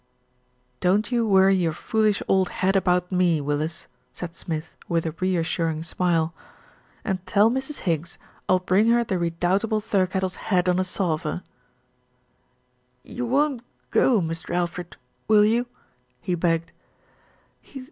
[0.79, 5.83] "Don't you worry your foolish old head about me, Willis," said Smith, with a reassuring
[5.83, 6.33] smile,
[7.05, 7.81] "and tell Mrs.
[7.81, 8.17] Higgs
[8.49, 11.43] I'll bring her the redoubtable Thirkettle's head on a salver."
[13.03, 13.61] "You won't
[13.91, 14.55] go, Mr.
[14.55, 15.67] Alfred, will you?"
[16.19, 16.71] he begged.